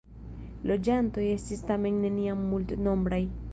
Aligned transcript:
Loĝantoj 0.71 1.27
estis 1.35 1.63
tamen 1.69 2.01
neniam 2.07 2.43
multnombraj. 2.57 3.25